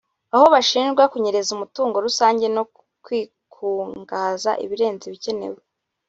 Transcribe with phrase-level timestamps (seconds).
[0.33, 2.63] aho bashinjwa kunyereza umutungo rusange no
[3.03, 5.59] kwikungahaza birenze ibikenewe